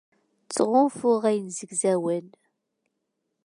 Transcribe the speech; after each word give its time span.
Ttɣunfuɣ 0.47 1.21
ayen 1.29 1.49
zegzawen 1.57 2.27